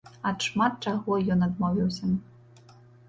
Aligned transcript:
Ад 0.29 0.45
шмат 0.45 0.79
чаго 0.87 1.17
ён 1.35 1.45
адмовіўся. 1.49 2.11